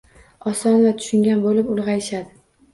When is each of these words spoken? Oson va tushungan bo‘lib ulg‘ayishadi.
Oson 0.51 0.77
va 0.85 0.95
tushungan 1.03 1.45
bo‘lib 1.45 1.71
ulg‘ayishadi. 1.77 2.29